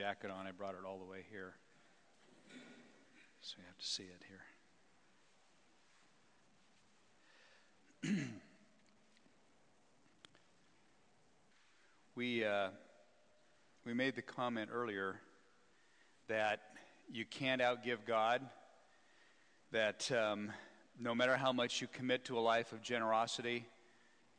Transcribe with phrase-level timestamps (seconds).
[0.00, 0.46] jacket on.
[0.46, 1.52] I brought it all the way here.
[3.42, 4.22] So you have to see it
[8.02, 8.24] here.
[12.14, 12.68] we, uh,
[13.84, 15.20] we made the comment earlier
[16.28, 16.62] that
[17.12, 18.40] you can't outgive God,
[19.70, 20.50] that um,
[20.98, 23.66] no matter how much you commit to a life of generosity,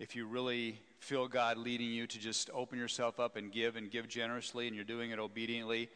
[0.02, 3.92] if you really feel God leading you to just open yourself up and give and
[3.92, 5.90] give generously and you're doing it obediently,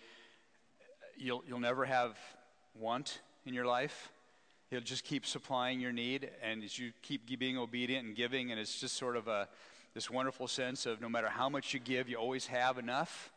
[1.18, 2.16] you'll, you'll never have
[2.80, 4.12] want in your life.
[4.70, 8.60] He'll just keep supplying your need, and as you keep being obedient and giving, and
[8.60, 9.48] it's just sort of a
[9.96, 13.32] this wonderful sense of no matter how much you give, you always have enough.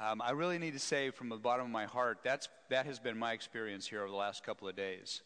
[0.00, 2.98] Um, I really need to say from the bottom of my heart, that's, that has
[2.98, 5.20] been my experience here over the last couple of days.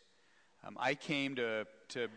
[0.66, 2.09] Um, I came to, to,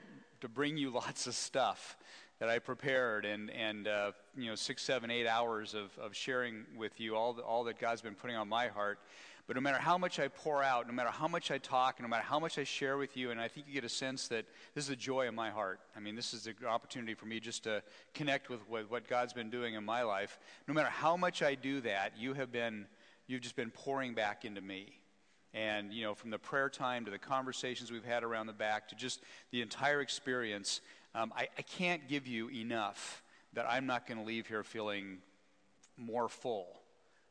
[0.42, 1.98] to bring you lots of stuff
[2.40, 6.66] that I prepared and, and uh, you know, six, seven, eight hours of, of sharing
[6.78, 9.00] with you all, the, all that God's been putting on my heart.
[9.48, 12.08] But no matter how much I pour out, no matter how much I talk, no
[12.08, 14.46] matter how much I share with you, and I think you get a sense that
[14.74, 15.80] this is the joy of my heart.
[15.96, 17.84] I mean, this is an opportunity for me just to
[18.16, 20.40] connect with what, what God's been doing in my life.
[20.68, 22.88] No matter how much I do that, you have been,
[23.28, 24.94] you've just been pouring back into me.
[25.56, 28.90] And, you know, from the prayer time to the conversations we've had around the back
[28.90, 30.82] to just the entire experience,
[31.16, 35.20] um, I, I can't give you enough that I'm not going to leave here feeling
[35.98, 36.68] more full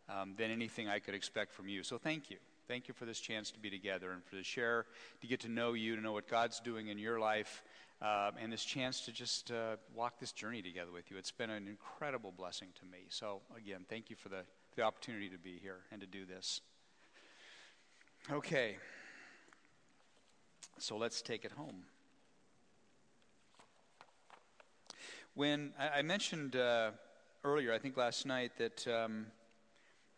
[0.09, 1.83] um, than anything I could expect from you.
[1.83, 2.39] So thank you.
[2.67, 4.87] Thank you for this chance to be together and for the share,
[5.21, 7.63] to get to know you, to know what God's doing in your life,
[8.01, 11.19] uh, and this chance to just uh, walk this journey together with you.
[11.19, 13.05] It's been an incredible blessing to me.
[13.11, 14.45] So, again, thank you for the,
[14.77, 16.63] the opportunity to be here and to do this.
[18.33, 18.79] Okay,
[20.79, 21.83] so let's take it home.
[25.35, 26.93] When I, I mentioned uh,
[27.45, 29.27] earlier, I think last night, that um,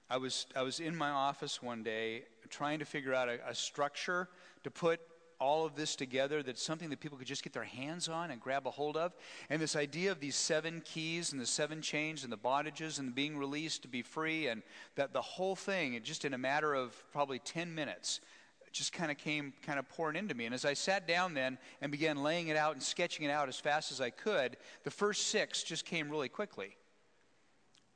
[0.08, 3.56] I, was, I was in my office one day trying to figure out a, a
[3.56, 4.28] structure
[4.62, 5.00] to put
[5.38, 8.40] all of this together that's something that people could just get their hands on and
[8.40, 9.14] grab a hold of.
[9.50, 13.14] And this idea of these seven keys and the seven chains and the bondages and
[13.14, 14.62] being released to be free and
[14.94, 18.20] that the whole thing, just in a matter of probably 10 minutes,
[18.72, 20.44] just kind of came kind of pouring into me.
[20.44, 23.48] And as I sat down then and began laying it out and sketching it out
[23.48, 26.76] as fast as I could, the first six just came really quickly.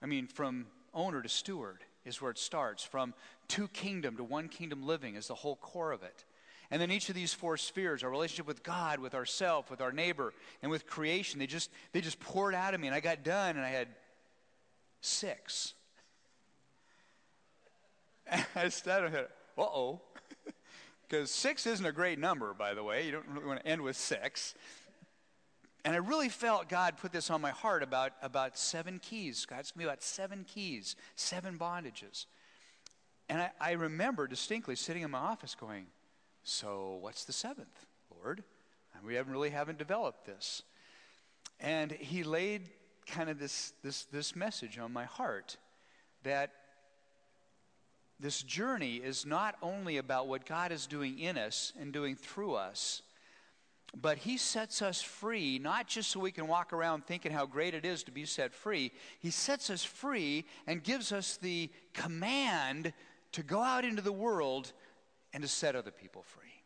[0.03, 2.82] I mean, from owner to steward is where it starts.
[2.82, 3.14] From
[3.48, 6.25] two kingdom to one kingdom living is the whole core of it.
[6.70, 9.91] And then each of these four spheres, our relationship with God, with ourself, with our
[9.91, 10.32] neighbor,
[10.62, 12.86] and with creation, they just they just poured out of me.
[12.86, 13.88] And I got done and I had
[15.00, 15.75] six.
[18.54, 19.14] I started,
[19.58, 20.00] uh oh.
[21.08, 23.04] Because six isn't a great number, by the way.
[23.04, 24.54] You don't really want to end with six.
[25.84, 29.47] And I really felt God put this on my heart about, about seven keys.
[29.47, 32.26] God's going to be about seven keys, seven bondages.
[33.31, 35.87] And I, I remember distinctly sitting in my office going,
[36.42, 37.86] so, what's the seventh,
[38.22, 38.42] Lord?
[38.94, 40.62] And we haven't really haven't developed this.
[41.58, 42.70] And he laid
[43.06, 45.56] kind of this, this, this message on my heart
[46.22, 46.52] that
[48.18, 52.54] this journey is not only about what God is doing in us and doing through
[52.54, 53.02] us,
[53.98, 57.74] but He sets us free, not just so we can walk around thinking how great
[57.74, 58.92] it is to be set free.
[59.20, 62.92] He sets us free and gives us the command
[63.32, 64.72] to go out into the world
[65.32, 66.62] and to set other people free.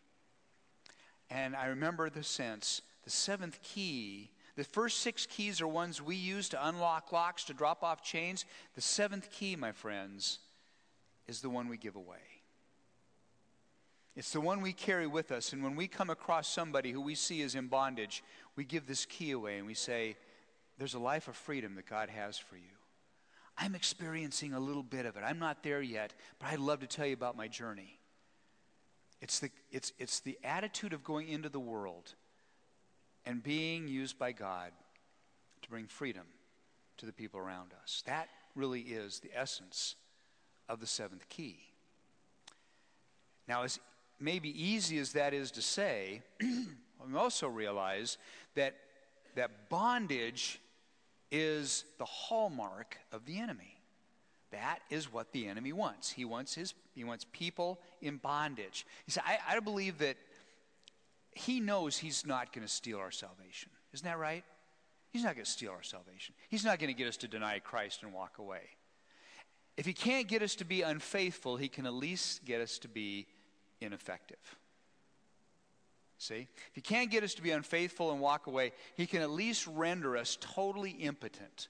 [1.30, 6.16] And I remember the sense the seventh key, the first six keys are ones we
[6.16, 8.44] use to unlock locks, to drop off chains.
[8.74, 10.38] The seventh key, my friends,
[11.26, 12.16] is the one we give away.
[14.16, 15.52] It's the one we carry with us.
[15.52, 18.22] And when we come across somebody who we see is in bondage,
[18.54, 20.16] we give this key away and we say,
[20.78, 22.62] There's a life of freedom that God has for you.
[23.58, 25.22] I'm experiencing a little bit of it.
[25.24, 27.98] I'm not there yet, but I'd love to tell you about my journey.
[29.24, 32.12] It's the, it's, it's the attitude of going into the world
[33.24, 34.70] and being used by God
[35.62, 36.26] to bring freedom
[36.98, 38.02] to the people around us.
[38.04, 39.96] That really is the essence
[40.68, 41.56] of the seventh key.
[43.48, 43.80] Now, as
[44.20, 48.18] maybe easy as that is to say, we also realize
[48.56, 48.76] that,
[49.36, 50.60] that bondage
[51.32, 53.73] is the hallmark of the enemy.
[54.54, 56.10] That is what the enemy wants.
[56.10, 58.86] He wants, his, he wants people in bondage.
[59.04, 60.16] He said, I, I believe that
[61.32, 63.70] he knows he's not going to steal our salvation.
[63.92, 64.44] Isn't that right?
[65.10, 66.36] He's not going to steal our salvation.
[66.48, 68.60] He's not going to get us to deny Christ and walk away.
[69.76, 72.88] If he can't get us to be unfaithful, he can at least get us to
[72.88, 73.26] be
[73.80, 74.38] ineffective.
[76.18, 76.46] See?
[76.68, 79.66] If he can't get us to be unfaithful and walk away, he can at least
[79.66, 81.68] render us totally impotent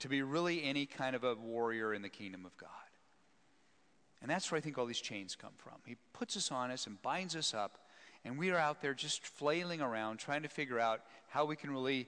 [0.00, 2.68] to be really any kind of a warrior in the kingdom of God.
[4.22, 5.74] And that's where I think all these chains come from.
[5.86, 7.78] He puts us on us and binds us up,
[8.24, 11.70] and we are out there just flailing around trying to figure out how we can
[11.70, 12.06] really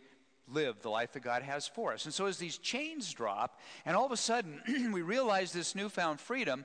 [0.48, 2.04] live the life that God has for us.
[2.04, 4.60] And so as these chains drop, and all of a sudden
[4.92, 6.64] we realize this newfound freedom,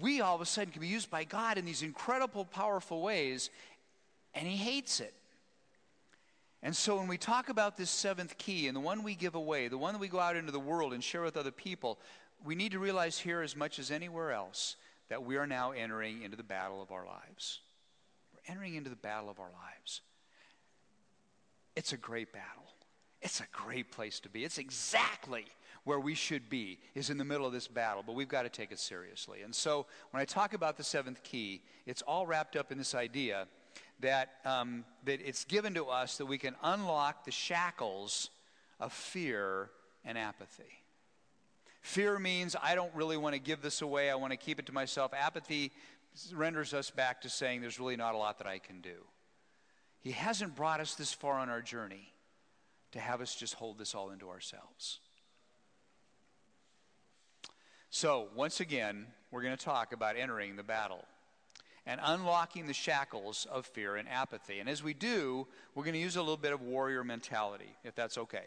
[0.00, 3.50] we all of a sudden can be used by God in these incredible, powerful ways,
[4.34, 5.14] and He hates it.
[6.64, 9.68] And so when we talk about this seventh key and the one we give away,
[9.68, 12.00] the one that we go out into the world and share with other people,
[12.42, 14.76] we need to realize here, as much as anywhere else,
[15.10, 17.60] that we are now entering into the battle of our lives.
[18.32, 20.00] We're entering into the battle of our lives.
[21.76, 22.64] It's a great battle.
[23.20, 24.42] It's a great place to be.
[24.42, 25.44] It's exactly
[25.84, 28.48] where we should be, is in the middle of this battle, but we've got to
[28.48, 29.42] take it seriously.
[29.42, 32.94] And so when I talk about the seventh key, it's all wrapped up in this
[32.94, 33.48] idea
[34.04, 38.30] that, um, that it's given to us that we can unlock the shackles
[38.78, 39.70] of fear
[40.04, 40.80] and apathy.
[41.80, 44.66] Fear means I don't really want to give this away, I want to keep it
[44.66, 45.12] to myself.
[45.14, 45.72] Apathy
[46.32, 49.04] renders us back to saying there's really not a lot that I can do.
[50.00, 52.12] He hasn't brought us this far on our journey
[52.92, 55.00] to have us just hold this all into ourselves.
[57.90, 61.04] So, once again, we're going to talk about entering the battle
[61.86, 64.60] and unlocking the shackles of fear and apathy.
[64.60, 67.94] And as we do, we're going to use a little bit of warrior mentality, if
[67.94, 68.46] that's okay.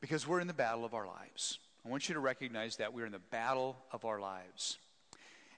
[0.00, 1.58] Because we're in the battle of our lives.
[1.84, 4.78] I want you to recognize that we're in the battle of our lives.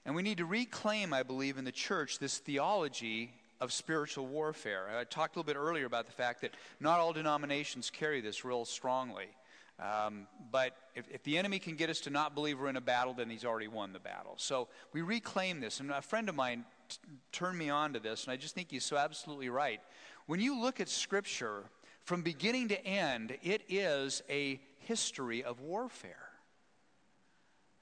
[0.05, 4.87] And we need to reclaim, I believe, in the church this theology of spiritual warfare.
[4.97, 8.45] I talked a little bit earlier about the fact that not all denominations carry this
[8.45, 9.27] real strongly.
[9.79, 12.81] Um, but if, if, the enemy can get us to not believe we're in a
[12.81, 14.33] battle, then he's already won the battle.
[14.37, 15.79] So we reclaim this.
[15.79, 16.97] And a friend of mine t-
[17.31, 19.79] turned me on to this, and I just think he's so absolutely right.
[20.25, 21.65] When you look at Scripture,
[22.05, 26.27] from beginning to end, it is a history of warfare.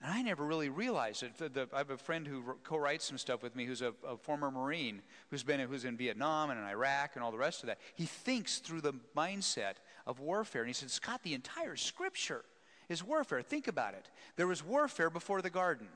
[0.02, 1.38] And I never really realized it.
[1.38, 4.18] The, the, I have a friend who co-writes some stuff with me who's a, a,
[4.18, 7.68] former Marine who's been who's in Vietnam and in Iraq and all the rest of
[7.68, 7.80] that.
[7.96, 9.76] He thinks through the mindset
[10.06, 10.62] of warfare.
[10.62, 12.44] And he said, Scott, the entire scripture
[12.90, 13.42] is warfare.
[13.42, 14.10] Think about it.
[14.36, 15.88] There was warfare before the garden.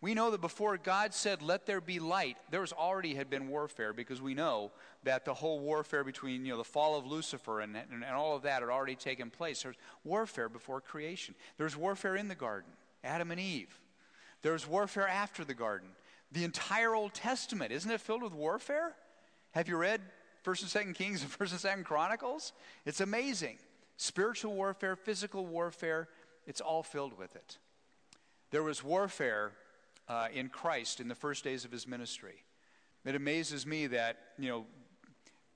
[0.00, 3.48] We know that before God said, Let there be light, there was already had been
[3.48, 4.70] warfare because we know
[5.04, 8.36] that the whole warfare between you know, the fall of Lucifer and, and, and all
[8.36, 9.62] of that had already taken place.
[9.62, 11.34] There was warfare before creation.
[11.56, 12.70] There was warfare in the garden,
[13.02, 13.78] Adam and Eve.
[14.42, 15.88] There was warfare after the garden.
[16.32, 18.94] The entire Old Testament, isn't it filled with warfare?
[19.52, 20.02] Have you read
[20.44, 22.52] First and Second Kings and First and Second Chronicles.
[22.84, 23.58] It's amazing.
[23.96, 26.08] Spiritual warfare, physical warfare,
[26.46, 27.58] it's all filled with it.
[28.50, 29.52] There was warfare
[30.06, 32.44] uh, in Christ in the first days of his ministry.
[33.06, 34.66] It amazes me that, you know,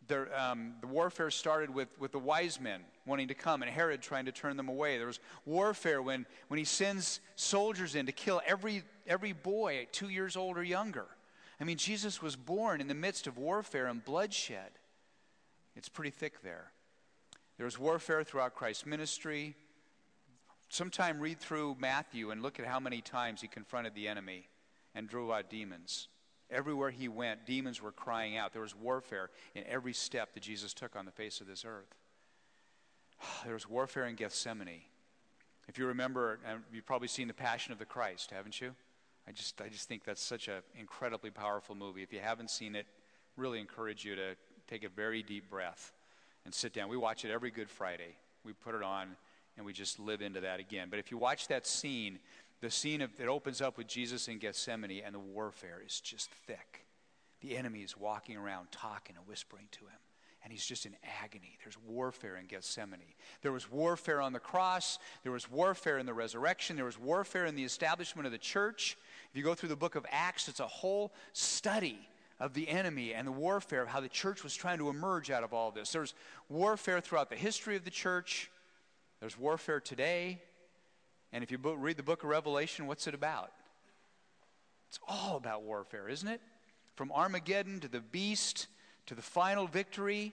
[0.06, 4.00] there, um, the warfare started with, with the wise men wanting to come and Herod
[4.00, 4.96] trying to turn them away.
[4.96, 10.08] There was warfare when, when he sends soldiers in to kill every, every boy two
[10.08, 11.06] years old or younger.
[11.60, 14.77] I mean, Jesus was born in the midst of warfare and bloodshed.
[15.78, 16.72] It's pretty thick there.
[17.56, 19.54] There was warfare throughout Christ's ministry.
[20.68, 24.48] Sometime read through Matthew and look at how many times he confronted the enemy
[24.96, 26.08] and drove out demons.
[26.50, 28.52] Everywhere he went, demons were crying out.
[28.52, 31.94] There was warfare in every step that Jesus took on the face of this earth.
[33.44, 34.82] There was warfare in Gethsemane.
[35.68, 38.74] If you remember, um, you've probably seen The Passion of the Christ, haven't you?
[39.28, 42.02] I just, I just think that's such an incredibly powerful movie.
[42.02, 42.86] If you haven't seen it,
[43.36, 44.34] really encourage you to
[44.68, 45.92] take a very deep breath
[46.44, 46.88] and sit down.
[46.88, 48.16] We watch it every Good Friday.
[48.44, 49.16] We put it on
[49.56, 50.88] and we just live into that again.
[50.90, 52.18] But if you watch that scene,
[52.60, 56.30] the scene of, it opens up with Jesus in Gethsemane and the warfare is just
[56.30, 56.84] thick.
[57.40, 59.98] The enemy is walking around talking and whispering to him
[60.42, 61.58] and he's just in agony.
[61.64, 63.00] There's warfare in Gethsemane.
[63.42, 64.98] There was warfare on the cross.
[65.22, 66.76] There was warfare in the resurrection.
[66.76, 68.96] There was warfare in the establishment of the church.
[69.30, 71.98] If you go through the book of Acts, it's a whole study
[72.40, 75.42] of the enemy and the warfare of how the church was trying to emerge out
[75.42, 75.92] of all this.
[75.92, 76.14] There's
[76.48, 78.50] warfare throughout the history of the church.
[79.20, 80.40] There's warfare today.
[81.32, 83.52] And if you read the book of Revelation, what's it about?
[84.88, 86.40] It's all about warfare, isn't it?
[86.94, 88.68] From Armageddon to the beast
[89.06, 90.32] to the final victory,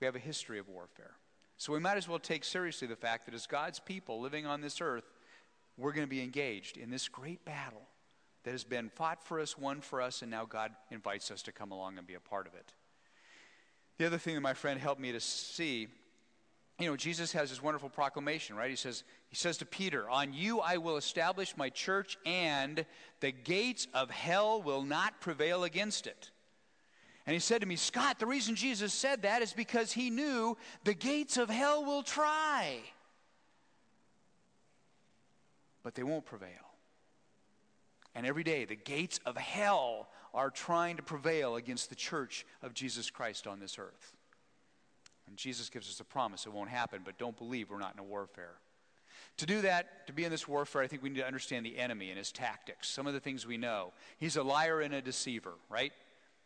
[0.00, 1.12] we have a history of warfare.
[1.56, 4.60] So we might as well take seriously the fact that as God's people living on
[4.60, 5.04] this earth,
[5.76, 7.88] we're going to be engaged in this great battle
[8.44, 11.52] that has been fought for us, won for us, and now God invites us to
[11.52, 12.72] come along and be a part of it.
[13.98, 15.88] The other thing that my friend helped me to see,
[16.78, 18.68] you know, Jesus has this wonderful proclamation, right?
[18.68, 22.84] He says, he says to Peter, On you I will establish my church, and
[23.20, 26.30] the gates of hell will not prevail against it.
[27.26, 30.58] And he said to me, Scott, the reason Jesus said that is because he knew
[30.82, 32.80] the gates of hell will try,
[35.82, 36.63] but they won't prevail.
[38.14, 42.74] And every day, the gates of hell are trying to prevail against the church of
[42.74, 44.16] Jesus Christ on this earth.
[45.26, 48.00] And Jesus gives us a promise it won't happen, but don't believe we're not in
[48.00, 48.54] a warfare.
[49.38, 51.78] To do that, to be in this warfare, I think we need to understand the
[51.78, 52.88] enemy and his tactics.
[52.88, 53.92] Some of the things we know.
[54.18, 55.92] He's a liar and a deceiver, right?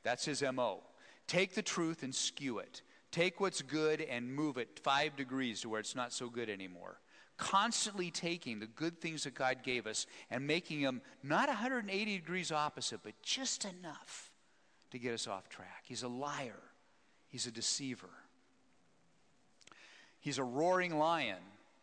[0.04, 0.80] That's his MO.
[1.26, 2.82] Take the truth and skew it.
[3.10, 6.98] Take what's good and move it five degrees to where it's not so good anymore.
[7.38, 12.52] Constantly taking the good things that God gave us and making them not 180 degrees
[12.52, 14.32] opposite, but just enough
[14.90, 15.84] to get us off track.
[15.84, 16.60] He's a liar,
[17.28, 18.10] he's a deceiver.
[20.20, 21.38] He's a roaring lion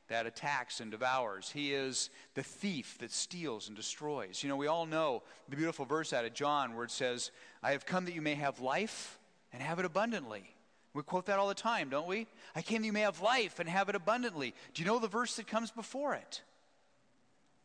[0.07, 1.49] that attacks and devours.
[1.49, 4.43] He is the thief that steals and destroys.
[4.43, 7.31] You know, we all know the beautiful verse out of John where it says,
[7.63, 9.17] I have come that you may have life
[9.51, 10.54] and have it abundantly.
[10.95, 12.25] We quote that all the time, don't we?
[12.55, 14.55] I came that you may have life and have it abundantly.
[14.73, 16.41] Do you know the verse that comes before it?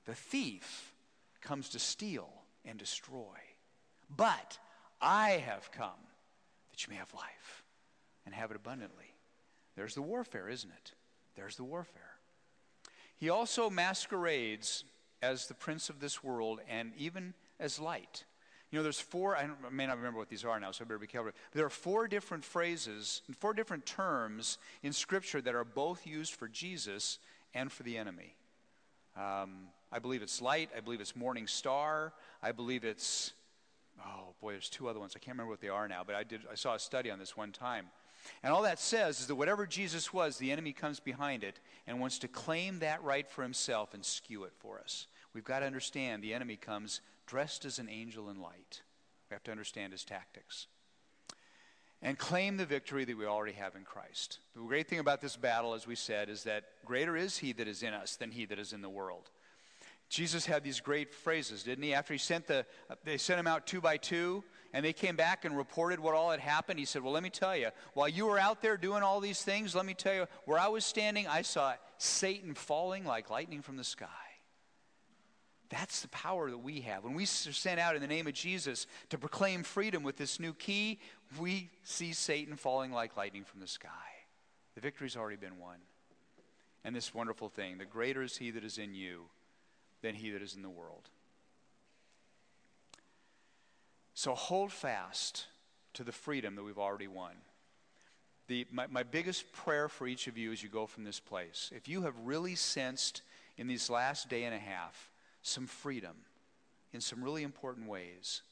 [0.04, 0.92] The thief
[1.40, 2.28] comes to steal
[2.64, 3.36] and destroy.
[4.14, 4.58] But
[5.00, 5.90] I have come
[6.72, 7.62] that you may have life
[8.26, 9.14] and have it abundantly.
[9.76, 10.92] There's the warfare, isn't it?
[11.36, 12.16] There's the warfare.
[13.16, 14.82] He also masquerades
[15.22, 18.24] as the prince of this world and even as light.
[18.70, 20.86] You know, there's four, I, I, may not remember what these are now, so I
[20.86, 21.32] better be careful.
[21.52, 26.34] There are four different phrases, and four different terms in Scripture that are both used
[26.34, 27.18] for Jesus
[27.52, 28.36] and for the enemy.
[29.16, 30.70] Um, I believe it's light.
[30.76, 32.12] I believe it's morning star.
[32.42, 33.32] I believe it's,
[34.04, 35.14] oh boy, there's two other ones.
[35.16, 37.18] I can't remember what they are now, but I, did, I saw a study on
[37.18, 37.86] this one time.
[38.42, 41.98] And all that says is that whatever Jesus was, the enemy comes behind it and
[41.98, 45.06] wants to claim that right for himself and skew it for us.
[45.34, 47.00] We've got to understand the enemy comes
[47.30, 48.82] dressed as an angel in light.
[49.30, 50.66] We have to understand his tactics.
[52.02, 54.40] And claim the victory that we already have in Christ.
[54.56, 57.68] The great thing about this battle, as we said, is that greater is he that
[57.68, 59.30] is in us than he that is in the world.
[60.08, 61.94] Jesus had these great phrases, didn't he?
[61.94, 62.66] After he sent the,
[63.04, 66.32] they sent him out two by two, and they came back and reported what all
[66.32, 66.80] had happened.
[66.80, 69.42] He said, Well, let me tell you, while you were out there doing all these
[69.42, 73.62] things, let me tell you, where I was standing, I saw Satan falling like lightning
[73.62, 74.08] from the sky.
[75.70, 77.04] That's the power that we have.
[77.04, 80.40] When we are sent out in the name of Jesus to proclaim freedom with this
[80.40, 80.98] new key,
[81.38, 83.88] we see Satan falling like lightning from the sky.
[84.74, 85.76] The victory's already been won.
[86.84, 89.26] And this wonderful thing the greater is he that is in you
[90.02, 91.08] than he that is in the world.
[94.14, 95.46] So hold fast
[95.94, 97.32] to the freedom that we've already won.
[98.48, 101.70] The, my, my biggest prayer for each of you as you go from this place,
[101.74, 103.22] if you have really sensed
[103.56, 105.09] in these last day and a half
[105.42, 106.16] some freedom
[106.92, 108.42] in some really important ways,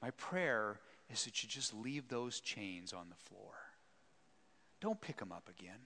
[0.00, 0.80] my prayer
[1.10, 3.52] is that you just leave those chains on the floor.
[4.80, 5.78] Don't pick them up again.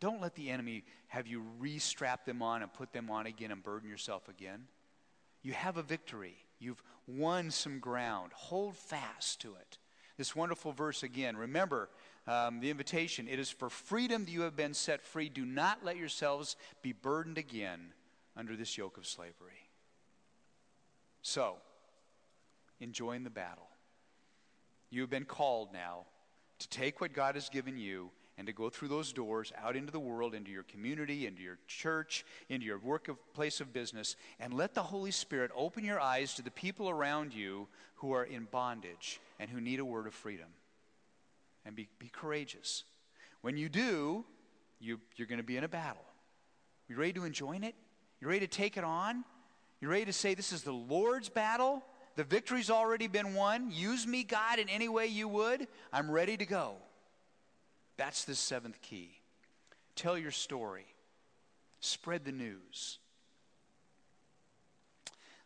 [0.00, 3.62] Don't let the enemy have you re-strap them on and put them on again and
[3.62, 4.64] burden yourself again.
[5.42, 6.36] You have a victory.
[6.58, 8.32] You've won some ground.
[8.34, 9.78] Hold fast to it.
[10.18, 11.36] This wonderful verse again.
[11.36, 11.88] Remember
[12.26, 13.28] um, the invitation.
[13.28, 15.28] It is for freedom that you have been set free.
[15.28, 17.92] Do not let yourselves be burdened again
[18.36, 19.61] under this yoke of slavery.
[21.22, 21.56] So,
[22.80, 23.68] enjoying the battle.
[24.90, 26.00] You have been called now
[26.58, 29.92] to take what God has given you and to go through those doors out into
[29.92, 34.16] the world, into your community, into your church, into your work of place of business,
[34.40, 38.24] and let the Holy Spirit open your eyes to the people around you who are
[38.24, 40.48] in bondage and who need a word of freedom.
[41.64, 42.84] And be, be courageous.
[43.42, 44.24] When you do,
[44.80, 46.04] you, you're going to be in a battle.
[46.88, 47.74] You ready to enjoin it?
[48.20, 49.24] You ready to take it on?
[49.82, 51.82] You ready to say, This is the Lord's battle?
[52.14, 53.70] The victory's already been won.
[53.72, 55.66] Use me, God, in any way you would.
[55.92, 56.76] I'm ready to go.
[57.96, 59.18] That's the seventh key.
[59.96, 60.86] Tell your story,
[61.80, 62.98] spread the news.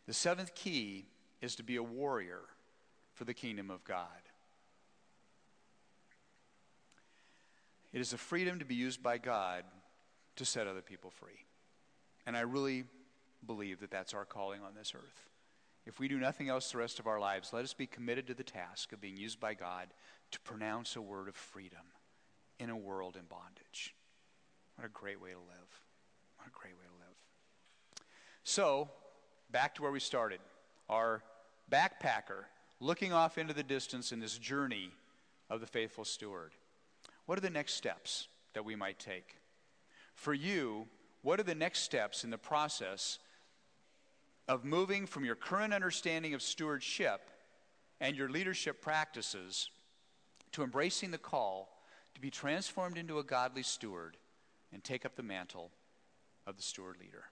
[0.05, 1.07] The seventh key
[1.41, 2.41] is to be a warrior
[3.13, 4.07] for the kingdom of God.
[7.91, 9.63] It is a freedom to be used by God
[10.35, 11.45] to set other people free.
[12.27, 12.83] And I really
[13.45, 15.29] believe that that's our calling on this earth.
[15.85, 18.33] If we do nothing else the rest of our lives, let us be committed to
[18.33, 19.87] the task of being used by God
[20.31, 21.79] to pronounce a word of freedom
[22.59, 23.95] in a world in bondage.
[24.75, 25.81] What a great way to live.
[26.37, 27.15] What a great way to live.
[28.43, 28.89] So,
[29.49, 30.39] back to where we started.
[30.89, 31.23] Our
[31.71, 32.45] backpacker
[32.79, 34.91] looking off into the distance in this journey
[35.49, 36.51] of the faithful steward.
[37.25, 39.37] What are the next steps that we might take?
[40.15, 40.87] For you,
[41.21, 43.19] what are the next steps in the process
[44.47, 47.29] of moving from your current understanding of stewardship
[47.99, 49.69] and your leadership practices
[50.51, 51.69] to embracing the call
[52.15, 54.17] to be transformed into a godly steward
[54.73, 55.71] and take up the mantle
[56.45, 57.25] of the steward leader.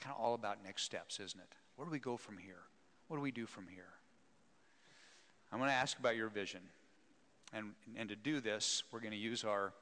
[0.00, 1.54] Kind of all about next steps, isn't it?
[1.76, 2.62] Where do we go from here?
[3.08, 3.88] What do we do from here?
[5.52, 6.60] I'm going to ask about your vision.
[7.52, 9.72] And, and to do this, we're going to use our,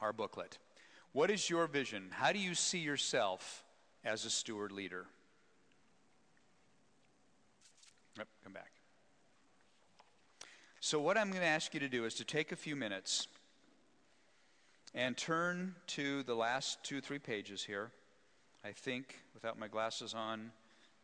[0.00, 0.58] our booklet.
[1.12, 2.08] What is your vision?
[2.10, 3.64] How do you see yourself
[4.06, 5.04] as a steward leader?
[8.16, 8.70] Yep, come back.
[10.80, 13.26] So, what I'm going to ask you to do is to take a few minutes
[14.94, 17.90] and turn to the last two, three pages here.
[18.64, 20.52] I think, without my glasses on,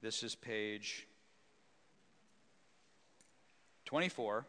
[0.00, 1.06] this is page
[3.85, 4.47] 24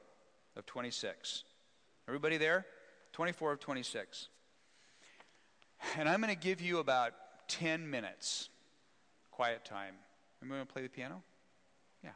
[0.56, 1.44] of 26.
[2.08, 2.66] Everybody there?
[3.14, 4.28] 24 of 26.
[5.98, 7.14] And I'm going to give you about
[7.48, 8.50] 10 minutes
[9.32, 9.96] quiet time.
[10.48, 11.24] Going to play the piano?
[12.04, 12.12] Yeah.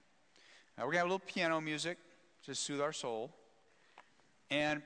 [0.78, 1.98] Now we're going to have a little piano music
[2.44, 3.32] to soothe our soul.
[4.52, 4.82] And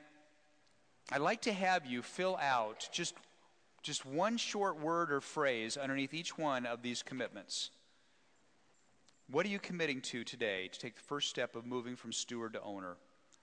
[1.11, 3.15] I'd like to have you fill out just,
[3.81, 7.71] just one short word or phrase underneath each one of these commitments.
[9.29, 12.53] What are you committing to today to take the first step of moving from steward
[12.53, 12.97] to owner,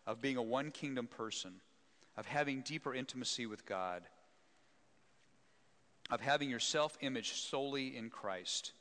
[0.06, 1.54] of being a one kingdom person,
[2.16, 4.02] of having deeper intimacy with God,
[6.10, 8.72] of having your self image solely in Christ,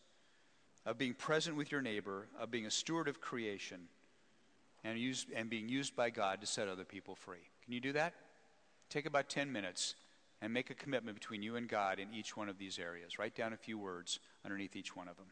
[0.85, 3.87] of being present with your neighbor, of being a steward of creation,
[4.83, 7.49] and, use, and being used by God to set other people free?
[7.63, 8.13] Can you do that?
[8.89, 9.95] Take about 10 minutes
[10.41, 13.19] and make a commitment between you and God in each one of these areas.
[13.19, 15.25] Write down a few words underneath each one of them.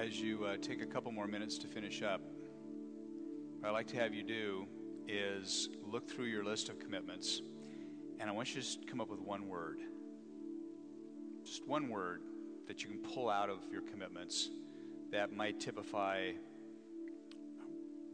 [0.00, 2.22] As you uh, take a couple more minutes to finish up,
[3.58, 4.66] what I'd like to have you do
[5.06, 7.42] is look through your list of commitments,
[8.18, 9.80] and I want you to just come up with one word.
[11.44, 12.22] Just one word
[12.66, 14.48] that you can pull out of your commitments
[15.12, 16.30] that might typify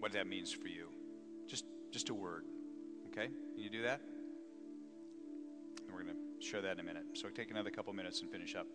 [0.00, 0.88] what that means for you.
[1.46, 2.46] Just, just a word.
[3.12, 3.28] Okay?
[3.54, 4.00] Can you do that?
[5.86, 7.04] And we're going to share that in a minute.
[7.12, 8.66] So take another couple minutes and finish up.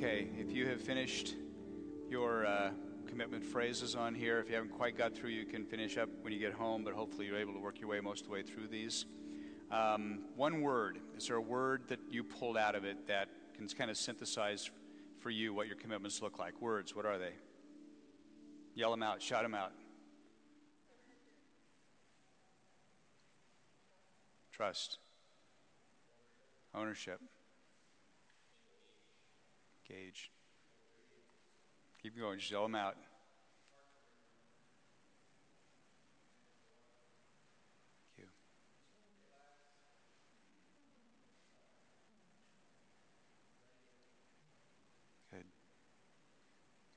[0.00, 1.34] Okay, if you have finished
[2.08, 2.70] your uh,
[3.08, 6.32] commitment phrases on here, if you haven't quite got through, you can finish up when
[6.32, 8.42] you get home, but hopefully you're able to work your way most of the way
[8.42, 9.06] through these.
[9.72, 13.66] Um, one word, is there a word that you pulled out of it that can
[13.66, 14.70] kind of synthesize
[15.18, 16.62] for you what your commitments look like?
[16.62, 17.32] Words, what are they?
[18.76, 19.72] Yell them out, shout them out.
[24.52, 24.98] Trust,
[26.72, 27.20] ownership.
[29.88, 30.30] Gage.
[32.02, 32.94] Keep going, just yell them out.
[38.16, 38.24] Thank you.
[45.32, 45.44] Good.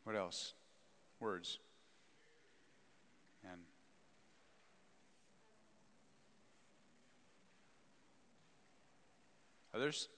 [0.03, 0.53] What else?
[1.21, 1.59] Words.
[3.43, 3.61] And
[9.73, 10.09] others?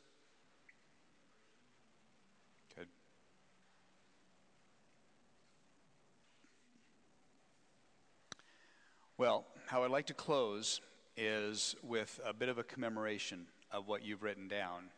[9.24, 10.82] Well, how I'd like to close
[11.16, 14.90] is with a bit of a commemoration of what you've written down.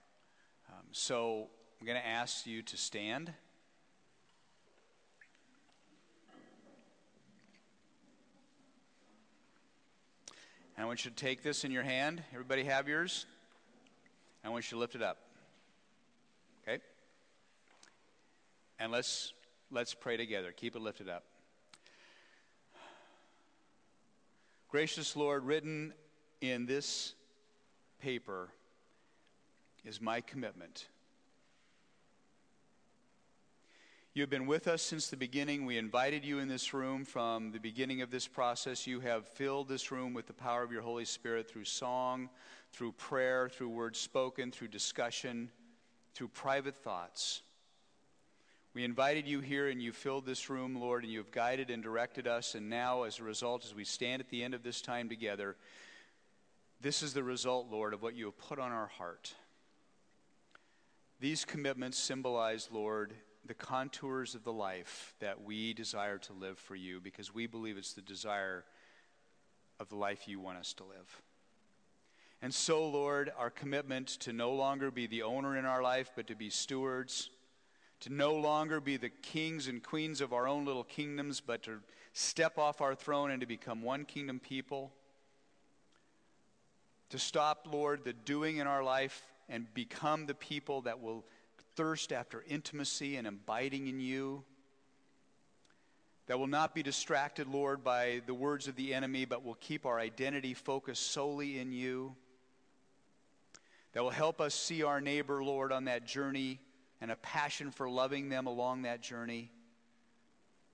[0.68, 1.46] Um, so
[1.80, 3.32] I'm going to ask you to stand.
[10.76, 12.24] And I want you to take this in your hand.
[12.34, 13.28] Everybody have yours?
[14.44, 15.20] I want you to lift it up.
[16.68, 16.82] Okay?
[18.80, 19.34] And let's
[19.70, 20.52] let's pray together.
[20.52, 21.26] Keep it lifted up.
[24.76, 25.94] Gracious Lord, written
[26.42, 27.14] in this
[28.02, 28.50] paper
[29.86, 30.90] is my commitment.
[34.14, 35.66] You have been with us since the beginning.
[35.66, 38.86] We invited you in this room from the beginning of this process.
[38.86, 42.30] You have filled this room with the power of your Holy Spirit through song,
[42.74, 45.52] through prayer, through words spoken, through discussion,
[46.14, 47.44] through private thoughts.
[48.76, 51.82] We invited you here and you filled this room, Lord, and you have guided and
[51.82, 52.56] directed us.
[52.56, 55.56] And now, as a result, as we stand at the end of this time together,
[56.82, 59.34] this is the result, Lord, of what you have put on our heart.
[61.22, 63.14] These commitments symbolize, Lord,
[63.46, 67.78] the contours of the life that we desire to live for you because we believe
[67.78, 68.66] it's the desire
[69.80, 71.22] of the life you want us to live.
[72.42, 76.28] And so, Lord, our commitment to no longer be the owner in our life, but
[76.28, 77.30] to be stewards,
[78.02, 81.80] to no longer be the kings and queens of our own little kingdoms, but to
[82.14, 84.92] step off our throne and to become one kingdom people.
[87.10, 91.24] To stop, Lord, the doing in our life and become the people that will
[91.76, 94.44] thirst after intimacy and abiding in you.
[96.28, 99.86] That will not be distracted, Lord, by the words of the enemy, but will keep
[99.86, 102.16] our identity focused solely in you.
[103.94, 106.60] That will help us see our neighbor, Lord, on that journey
[107.06, 109.52] and a passion for loving them along that journey.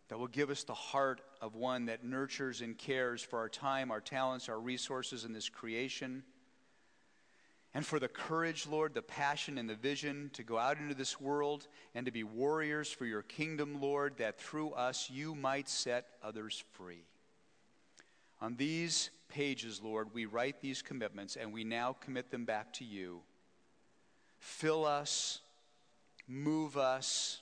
[0.07, 3.91] That will give us the heart of one that nurtures and cares for our time,
[3.91, 6.23] our talents, our resources in this creation
[7.73, 11.21] and for the courage, Lord, the passion and the vision to go out into this
[11.21, 16.07] world and to be warriors for your kingdom, Lord, that through us you might set
[16.21, 17.05] others free.
[18.41, 22.83] On these pages, Lord, we write these commitments and we now commit them back to
[22.83, 23.21] you.
[24.39, 25.39] Fill us,
[26.27, 27.41] move us,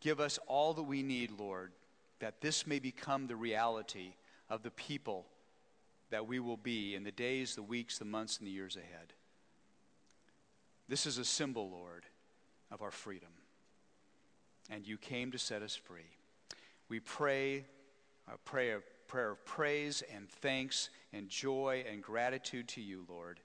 [0.00, 1.72] give us all that we need, Lord,
[2.20, 4.14] that this may become the reality
[4.48, 5.26] of the people
[6.10, 9.12] that we will be in the days, the weeks, the months, and the years ahead.
[10.88, 12.04] This is a symbol, Lord,
[12.70, 13.30] of our freedom.
[14.70, 16.16] And you came to set us free.
[16.88, 17.64] We pray
[18.32, 23.40] a prayer, prayer of praise and thanks and joy and gratitude to you, Lord,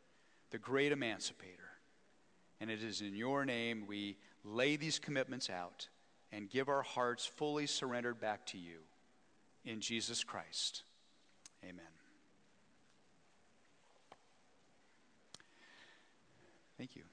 [0.51, 1.58] the great emancipator.
[2.61, 5.87] And it is in your name we lay these commitments out
[6.31, 8.79] and give our hearts fully surrendered back to you.
[9.65, 10.83] In Jesus Christ.
[11.63, 11.85] Amen.
[16.77, 17.08] Thank you.